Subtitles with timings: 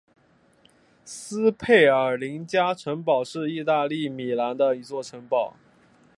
[1.05, 5.53] 斯佩尔林加城堡是意大利米兰的一座城堡。